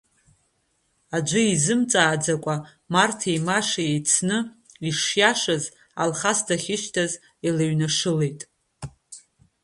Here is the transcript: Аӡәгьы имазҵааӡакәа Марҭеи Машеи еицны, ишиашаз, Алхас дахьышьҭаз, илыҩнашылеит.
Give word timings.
Аӡәгьы 1.15 1.41
имазҵааӡакәа 1.55 2.55
Марҭеи 2.93 3.39
Машеи 3.47 3.89
еицны, 3.91 4.37
ишиашаз, 4.89 5.63
Алхас 6.01 6.39
дахьышьҭаз, 6.47 7.11
илыҩнашылеит. 7.47 8.41